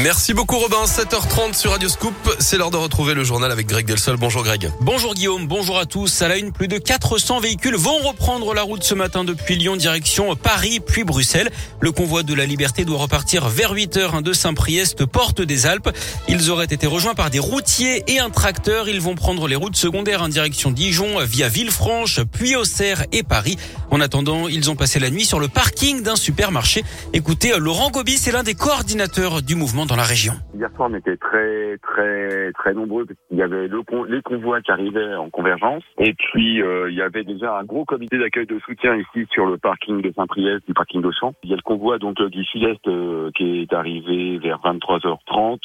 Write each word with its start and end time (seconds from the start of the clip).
Merci 0.00 0.34
beaucoup 0.34 0.56
Robin, 0.56 0.84
7h30 0.84 1.54
sur 1.54 1.72
Radio 1.72 1.88
Scoop. 1.88 2.14
C'est 2.38 2.56
l'heure 2.56 2.70
de 2.70 2.76
retrouver 2.76 3.12
le 3.12 3.24
journal 3.24 3.50
avec 3.50 3.66
Greg 3.66 3.84
Delsol. 3.84 4.16
Bonjour 4.16 4.44
Greg. 4.44 4.70
Bonjour 4.80 5.14
Guillaume, 5.14 5.48
bonjour 5.48 5.80
à 5.80 5.84
tous. 5.84 6.22
À 6.22 6.28
la 6.28 6.36
une, 6.36 6.52
plus 6.52 6.68
de 6.68 6.78
400 6.78 7.40
véhicules 7.40 7.74
vont 7.74 7.98
reprendre 7.98 8.54
la 8.54 8.62
route 8.62 8.84
ce 8.84 8.94
matin 8.94 9.24
depuis 9.24 9.56
Lyon 9.56 9.74
direction 9.74 10.36
Paris 10.36 10.78
puis 10.78 11.02
Bruxelles. 11.02 11.50
Le 11.80 11.90
convoi 11.90 12.22
de 12.22 12.34
la 12.34 12.46
liberté 12.46 12.84
doit 12.84 12.98
repartir 12.98 13.48
vers 13.48 13.74
8h 13.74 14.22
de 14.22 14.32
Saint-Priest, 14.32 15.06
porte 15.06 15.42
des 15.42 15.66
Alpes. 15.66 15.90
Ils 16.28 16.52
auraient 16.52 16.66
été 16.66 16.86
rejoints 16.86 17.16
par 17.16 17.30
des 17.30 17.40
routiers 17.40 18.04
et 18.06 18.20
un 18.20 18.30
tracteur. 18.30 18.88
Ils 18.88 19.00
vont 19.00 19.16
prendre 19.16 19.48
les 19.48 19.56
routes 19.56 19.74
secondaires 19.74 20.22
en 20.22 20.28
direction 20.28 20.70
Dijon 20.70 21.18
via 21.24 21.48
Villefranche, 21.48 22.20
puis 22.30 22.54
Auxerre 22.54 23.06
et 23.10 23.24
Paris. 23.24 23.58
En 23.90 24.00
attendant, 24.00 24.46
ils 24.46 24.70
ont 24.70 24.76
passé 24.76 25.00
la 25.00 25.10
nuit 25.10 25.24
sur 25.24 25.40
le 25.40 25.48
parking 25.48 26.04
d'un 26.04 26.16
supermarché. 26.16 26.84
Écoutez, 27.12 27.58
Laurent 27.58 27.90
Gobi, 27.90 28.18
c'est 28.18 28.30
l'un 28.30 28.44
des 28.44 28.54
coordinateurs 28.54 29.42
du 29.42 29.56
mouvement 29.56 29.63
dans 29.72 29.96
la 29.96 30.02
région. 30.02 30.34
Hier 30.54 30.68
soir, 30.76 30.90
on 30.92 30.94
était 30.94 31.16
très, 31.16 31.78
très, 31.78 32.52
très 32.52 32.74
nombreux 32.74 33.06
qu'il 33.06 33.38
y 33.38 33.42
avait 33.42 33.66
le 33.66 33.82
les 34.08 34.22
convois 34.22 34.60
qui 34.60 34.70
arrivaient 34.70 35.14
en 35.14 35.30
convergence. 35.30 35.82
Et 35.98 36.12
puis, 36.12 36.60
euh, 36.60 36.90
il 36.90 36.96
y 36.96 37.02
avait 37.02 37.24
déjà 37.24 37.56
un 37.58 37.64
gros 37.64 37.84
comité 37.84 38.18
d'accueil 38.18 38.46
de 38.46 38.58
soutien 38.60 38.96
ici 38.96 39.26
sur 39.32 39.46
le 39.46 39.56
parking 39.56 40.02
de 40.02 40.12
Saint-Priest, 40.12 40.66
du 40.66 40.74
parking 40.74 41.00
d'Auchan. 41.00 41.32
Il 41.42 41.50
y 41.50 41.52
a 41.52 41.56
le 41.56 41.62
convoi 41.62 41.98
donc 41.98 42.20
euh, 42.20 42.28
du 42.28 42.44
sud-est 42.44 42.86
euh, 42.88 43.30
qui 43.36 43.62
est 43.62 43.72
arrivé 43.72 44.38
vers 44.38 44.60
23h30 44.60 45.58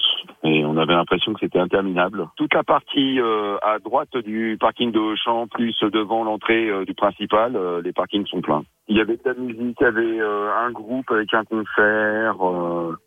et 0.44 0.64
on 0.66 0.78
avait 0.78 0.94
l'impression 0.94 1.34
que 1.34 1.40
c'était 1.42 1.60
interminable. 1.60 2.28
Toute 2.38 2.54
la 2.54 2.64
partie 2.64 3.20
à 3.20 3.80
droite 3.80 4.16
du 4.18 4.58
parking 4.60 4.92
de 4.92 5.00
Auchan, 5.00 5.48
plus 5.48 5.78
devant 5.82 6.24
l'entrée 6.24 6.70
du 6.86 6.94
principal, 6.94 7.58
les 7.84 7.92
parkings 7.92 8.26
sont 8.28 8.42
pleins. 8.42 8.64
Il 8.90 8.98
y 8.98 9.02
avait 9.02 9.18
de 9.18 9.22
la 9.24 9.34
musique, 9.36 9.78
il 9.80 9.84
y 9.84 9.86
avait 9.86 10.20
un 10.20 10.72
groupe 10.72 11.10
avec 11.12 11.32
un 11.34 11.44
concert, 11.46 12.36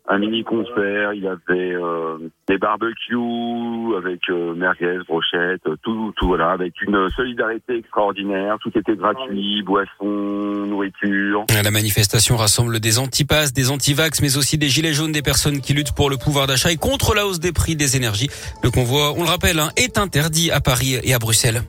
un 0.07 0.17
mini 0.17 0.43
concert, 0.43 1.13
il 1.13 1.23
y 1.23 1.27
avait 1.27 1.73
euh, 1.73 2.17
des 2.47 2.57
barbecues 2.57 3.95
avec 3.97 4.21
euh, 4.29 4.53
merguez, 4.53 4.99
brochettes, 5.07 5.63
tout, 5.81 6.13
tout 6.15 6.27
voilà, 6.27 6.51
avec 6.51 6.81
une 6.81 7.09
solidarité 7.15 7.77
extraordinaire. 7.77 8.57
Tout 8.61 8.71
était 8.77 8.95
gratuit, 8.95 9.61
boissons, 9.63 10.05
nourriture. 10.67 11.45
La 11.63 11.71
manifestation 11.71 12.37
rassemble 12.37 12.79
des 12.79 12.99
antipasses, 12.99 13.53
des 13.53 13.71
antivax, 13.71 14.21
mais 14.21 14.37
aussi 14.37 14.57
des 14.57 14.69
gilets 14.69 14.93
jaunes, 14.93 15.11
des 15.11 15.21
personnes 15.21 15.61
qui 15.61 15.73
luttent 15.73 15.95
pour 15.95 16.09
le 16.09 16.17
pouvoir 16.17 16.47
d'achat 16.47 16.71
et 16.71 16.77
contre 16.77 17.15
la 17.15 17.25
hausse 17.25 17.39
des 17.39 17.51
prix 17.51 17.75
des 17.75 17.95
énergies. 17.97 18.29
Le 18.63 18.71
convoi, 18.71 19.13
on 19.17 19.23
le 19.23 19.29
rappelle, 19.29 19.59
hein, 19.59 19.69
est 19.77 19.97
interdit 19.97 20.51
à 20.51 20.59
Paris 20.59 20.95
et 21.03 21.13
à 21.13 21.19
Bruxelles. 21.19 21.61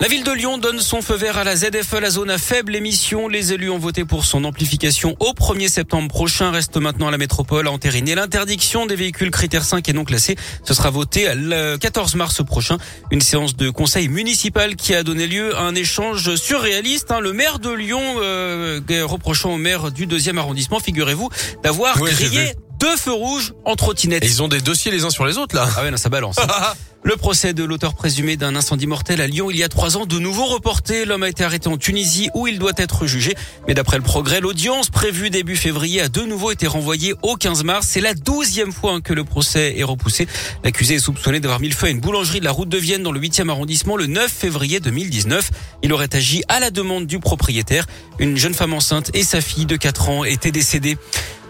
La 0.00 0.08
ville 0.08 0.24
de 0.24 0.32
Lyon 0.32 0.58
donne 0.58 0.80
son 0.80 1.02
feu 1.02 1.14
vert 1.14 1.38
à 1.38 1.44
la 1.44 1.54
ZFE, 1.54 2.00
la 2.00 2.10
zone 2.10 2.28
à 2.28 2.36
faible 2.36 2.74
émission. 2.74 3.28
Les 3.28 3.52
élus 3.52 3.70
ont 3.70 3.78
voté 3.78 4.04
pour 4.04 4.24
son 4.24 4.44
amplification 4.44 5.16
au 5.20 5.32
1er 5.32 5.68
septembre 5.68 6.08
prochain. 6.08 6.50
Reste 6.50 6.76
maintenant 6.76 7.08
à 7.08 7.10
la 7.12 7.16
métropole 7.16 7.68
à 7.68 7.70
entériner 7.70 8.16
l'interdiction 8.16 8.86
des 8.86 8.96
véhicules 8.96 9.30
critères 9.30 9.64
5 9.64 9.88
et 9.88 9.92
non 9.92 10.04
classés. 10.04 10.36
Ce 10.64 10.74
sera 10.74 10.90
voté 10.90 11.32
le 11.34 11.76
14 11.76 12.16
mars 12.16 12.44
prochain. 12.44 12.78
Une 13.12 13.20
séance 13.20 13.56
de 13.56 13.70
conseil 13.70 14.08
municipal 14.08 14.74
qui 14.74 14.94
a 14.94 15.04
donné 15.04 15.28
lieu 15.28 15.56
à 15.56 15.60
un 15.60 15.76
échange 15.76 16.34
surréaliste. 16.34 17.12
Hein. 17.12 17.20
Le 17.20 17.32
maire 17.32 17.60
de 17.60 17.70
Lyon 17.70 18.02
euh, 18.18 18.80
reprochant 19.04 19.54
au 19.54 19.58
maire 19.58 19.92
du 19.92 20.06
deuxième 20.06 20.38
arrondissement, 20.38 20.80
figurez-vous, 20.80 21.30
d'avoir 21.62 21.98
grillé 21.98 22.54
deux 22.80 22.96
feux 22.96 23.12
rouges 23.12 23.54
en 23.64 23.76
trottinette. 23.76 24.24
ils 24.24 24.42
ont 24.42 24.48
des 24.48 24.60
dossiers 24.60 24.90
les 24.90 25.04
uns 25.04 25.10
sur 25.10 25.24
les 25.24 25.38
autres 25.38 25.54
là. 25.54 25.68
Ah 25.76 25.82
ouais, 25.82 25.90
non, 25.90 25.96
ça 25.96 26.08
balance. 26.08 26.36
Le 27.06 27.16
procès 27.16 27.52
de 27.52 27.62
l'auteur 27.64 27.92
présumé 27.92 28.38
d'un 28.38 28.56
incendie 28.56 28.86
mortel 28.86 29.20
à 29.20 29.26
Lyon 29.26 29.50
il 29.50 29.58
y 29.58 29.62
a 29.62 29.68
trois 29.68 29.98
ans, 29.98 30.06
de 30.06 30.18
nouveau 30.18 30.46
reporté. 30.46 31.04
L'homme 31.04 31.22
a 31.22 31.28
été 31.28 31.44
arrêté 31.44 31.68
en 31.68 31.76
Tunisie 31.76 32.30
où 32.34 32.46
il 32.46 32.58
doit 32.58 32.72
être 32.78 33.06
jugé. 33.06 33.34
Mais 33.68 33.74
d'après 33.74 33.98
le 33.98 34.02
progrès, 34.02 34.40
l'audience 34.40 34.88
prévue 34.88 35.28
début 35.28 35.54
février 35.54 36.00
a 36.00 36.08
de 36.08 36.22
nouveau 36.22 36.50
été 36.50 36.66
renvoyée 36.66 37.14
au 37.20 37.36
15 37.36 37.62
mars. 37.62 37.88
C'est 37.90 38.00
la 38.00 38.14
douzième 38.14 38.72
fois 38.72 39.02
que 39.02 39.12
le 39.12 39.22
procès 39.22 39.78
est 39.78 39.84
repoussé. 39.84 40.26
L'accusé 40.64 40.94
est 40.94 40.98
soupçonné 40.98 41.40
d'avoir 41.40 41.60
mis 41.60 41.68
le 41.68 41.74
feu 41.74 41.88
à 41.88 41.90
une 41.90 42.00
boulangerie 42.00 42.40
de 42.40 42.46
la 42.46 42.52
route 42.52 42.70
de 42.70 42.78
Vienne 42.78 43.02
dans 43.02 43.12
le 43.12 43.20
8e 43.20 43.50
arrondissement 43.50 43.98
le 43.98 44.06
9 44.06 44.32
février 44.32 44.80
2019. 44.80 45.50
Il 45.82 45.92
aurait 45.92 46.16
agi 46.16 46.42
à 46.48 46.58
la 46.58 46.70
demande 46.70 47.06
du 47.06 47.18
propriétaire. 47.18 47.86
Une 48.18 48.38
jeune 48.38 48.54
femme 48.54 48.72
enceinte 48.72 49.10
et 49.12 49.24
sa 49.24 49.42
fille 49.42 49.66
de 49.66 49.76
4 49.76 50.08
ans 50.08 50.24
étaient 50.24 50.52
décédées. 50.52 50.96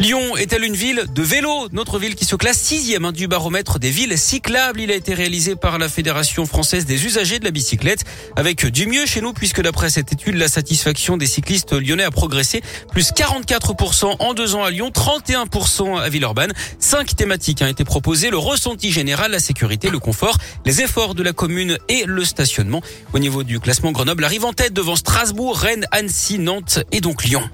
Lyon 0.00 0.36
est-elle 0.36 0.64
une 0.64 0.74
ville 0.74 1.04
de 1.14 1.22
vélo? 1.22 1.68
Notre 1.72 1.98
ville 1.98 2.16
qui 2.16 2.24
se 2.24 2.34
classe 2.34 2.58
sixième 2.58 3.04
hein, 3.04 3.12
du 3.12 3.28
baromètre 3.28 3.78
des 3.78 3.90
villes 3.90 4.18
cyclables. 4.18 4.80
Il 4.80 4.90
a 4.90 4.94
été 4.94 5.14
réalisé 5.14 5.54
par 5.54 5.78
la 5.78 5.88
Fédération 5.88 6.46
française 6.46 6.84
des 6.84 7.06
usagers 7.06 7.38
de 7.38 7.44
la 7.44 7.52
bicyclette. 7.52 8.04
Avec 8.34 8.66
du 8.66 8.86
mieux 8.86 9.06
chez 9.06 9.20
nous 9.20 9.32
puisque 9.32 9.62
d'après 9.62 9.90
cette 9.90 10.12
étude, 10.12 10.34
la 10.34 10.48
satisfaction 10.48 11.16
des 11.16 11.26
cyclistes 11.26 11.72
lyonnais 11.72 12.02
a 12.02 12.10
progressé. 12.10 12.60
Plus 12.90 13.12
44% 13.12 14.16
en 14.18 14.34
deux 14.34 14.56
ans 14.56 14.64
à 14.64 14.70
Lyon, 14.70 14.90
31% 14.92 16.00
à 16.00 16.08
Villeurbanne. 16.08 16.52
Cinq 16.80 17.14
thématiques 17.14 17.62
ont 17.62 17.68
été 17.68 17.84
proposées. 17.84 18.30
Le 18.30 18.38
ressenti 18.38 18.90
général, 18.90 19.30
la 19.30 19.38
sécurité, 19.38 19.90
le 19.90 20.00
confort, 20.00 20.38
les 20.66 20.82
efforts 20.82 21.14
de 21.14 21.22
la 21.22 21.32
commune 21.32 21.78
et 21.88 22.02
le 22.04 22.24
stationnement. 22.24 22.82
Au 23.12 23.20
niveau 23.20 23.44
du 23.44 23.60
classement, 23.60 23.92
Grenoble 23.92 24.24
arrive 24.24 24.44
en 24.44 24.52
tête 24.52 24.72
devant 24.72 24.96
Strasbourg, 24.96 25.56
Rennes, 25.56 25.86
Annecy, 25.92 26.40
Nantes 26.40 26.80
et 26.90 27.00
donc 27.00 27.24
Lyon. 27.24 27.48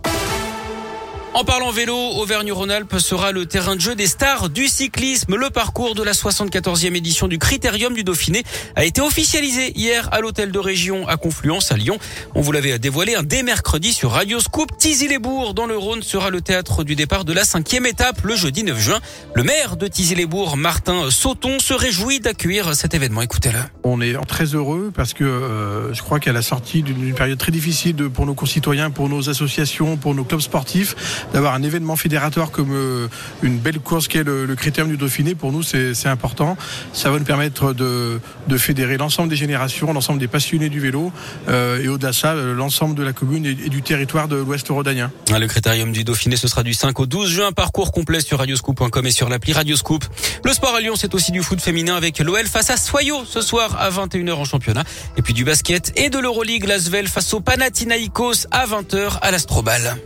En 1.32 1.44
parlant 1.44 1.70
vélo, 1.70 1.94
Auvergne-Rhône-Alpes 1.94 2.98
sera 2.98 3.30
le 3.30 3.46
terrain 3.46 3.76
de 3.76 3.80
jeu 3.80 3.94
des 3.94 4.08
stars 4.08 4.50
du 4.50 4.66
cyclisme. 4.66 5.36
Le 5.36 5.48
parcours 5.48 5.94
de 5.94 6.02
la 6.02 6.10
74e 6.10 6.96
édition 6.96 7.28
du 7.28 7.38
Critérium 7.38 7.94
du 7.94 8.02
Dauphiné 8.02 8.42
a 8.74 8.84
été 8.84 9.00
officialisé 9.00 9.70
hier 9.78 10.08
à 10.10 10.20
l'hôtel 10.20 10.50
de 10.50 10.58
région 10.58 11.06
à 11.06 11.16
Confluence 11.16 11.70
à 11.70 11.76
Lyon. 11.76 11.98
On 12.34 12.40
vous 12.40 12.50
l'avait 12.50 12.80
dévoilé 12.80 13.14
un 13.14 13.22
dès 13.22 13.44
mercredi 13.44 13.92
sur 13.92 14.10
Radio 14.10 14.40
Scoop. 14.40 14.76
Tizy-les-Bourgs 14.76 15.54
dans 15.54 15.66
le 15.66 15.78
Rhône 15.78 16.02
sera 16.02 16.30
le 16.30 16.40
théâtre 16.40 16.82
du 16.82 16.96
départ 16.96 17.24
de 17.24 17.32
la 17.32 17.44
cinquième 17.44 17.86
étape 17.86 18.22
le 18.24 18.34
jeudi 18.34 18.64
9 18.64 18.76
juin. 18.76 18.98
Le 19.34 19.44
maire 19.44 19.76
de 19.76 19.86
Tizy-les-Bourgs, 19.86 20.56
Martin 20.56 21.12
Sauton, 21.12 21.60
se 21.60 21.74
réjouit 21.74 22.18
d'accueillir 22.18 22.74
cet 22.74 22.92
événement. 22.94 23.22
Écoutez-le. 23.22 23.60
On 23.84 24.00
est 24.00 24.14
très 24.26 24.46
heureux 24.46 24.90
parce 24.92 25.14
que 25.14 25.22
euh, 25.22 25.94
je 25.94 26.02
crois 26.02 26.18
qu'à 26.18 26.32
la 26.32 26.42
sortie 26.42 26.82
d'une 26.82 27.14
période 27.14 27.38
très 27.38 27.52
difficile 27.52 27.94
pour 27.94 28.26
nos 28.26 28.34
concitoyens, 28.34 28.90
pour 28.90 29.08
nos 29.08 29.30
associations, 29.30 29.96
pour 29.96 30.16
nos 30.16 30.24
clubs 30.24 30.40
sportifs, 30.40 30.96
d'avoir 31.32 31.54
un 31.54 31.62
événement 31.62 31.96
fédérateur 31.96 32.50
comme 32.50 32.72
euh, 32.72 33.08
une 33.42 33.58
belle 33.58 33.80
course 33.80 34.08
qui 34.08 34.18
est 34.18 34.24
le, 34.24 34.46
le 34.46 34.56
Critérium 34.56 34.90
du 34.90 34.96
Dauphiné, 34.96 35.34
pour 35.34 35.52
nous, 35.52 35.62
c'est 35.62 36.06
important. 36.06 36.56
Ça 36.92 37.10
va 37.10 37.18
nous 37.18 37.24
permettre 37.24 37.72
de, 37.72 38.20
fédérer 38.58 38.96
l'ensemble 38.96 39.28
des 39.28 39.36
générations, 39.36 39.92
l'ensemble 39.92 40.18
des 40.18 40.28
passionnés 40.28 40.68
du 40.68 40.80
vélo 40.80 41.12
euh, 41.48 41.82
et 41.82 41.88
au-delà 41.88 42.10
de 42.10 42.14
ça, 42.14 42.34
l'ensemble 42.34 42.94
de 42.94 43.02
la 43.02 43.12
commune 43.12 43.46
et, 43.46 43.54
du 43.54 43.82
territoire 43.82 44.28
de 44.28 44.36
l'Ouest 44.36 44.68
rhodanien. 44.68 45.10
Ah, 45.32 45.38
le 45.38 45.46
Critérium 45.46 45.92
du 45.92 46.04
Dauphiné, 46.04 46.36
ce 46.36 46.48
sera 46.48 46.62
du 46.62 46.74
5 46.74 46.98
au 47.00 47.06
12 47.06 47.30
juin. 47.30 47.52
Parcours 47.52 47.92
complet 47.92 48.20
sur 48.20 48.38
radioscoop.com 48.38 49.06
et 49.06 49.10
sur 49.10 49.28
l'appli 49.28 49.52
Radioscoop. 49.52 50.04
Le 50.44 50.52
sport 50.52 50.74
à 50.74 50.80
Lyon, 50.80 50.94
c'est 50.96 51.14
aussi 51.14 51.32
du 51.32 51.42
foot 51.42 51.60
féminin 51.60 51.96
avec 51.96 52.18
l'OL 52.18 52.46
face 52.46 52.70
à 52.70 52.76
Soyo 52.76 53.24
ce 53.24 53.40
soir 53.40 53.76
à 53.80 53.90
21h 53.90 54.32
en 54.32 54.44
championnat. 54.44 54.84
Et 55.16 55.22
puis 55.22 55.34
du 55.34 55.44
basket 55.44 55.92
et 55.96 56.10
de 56.10 56.18
l'Euroleague, 56.18 56.64
Lasvel 56.64 57.08
face 57.08 57.32
au 57.34 57.40
Panathinaikos 57.40 58.46
à 58.50 58.66
20h 58.66 59.18
à 59.22 59.30
l'Astrobal. 59.30 59.96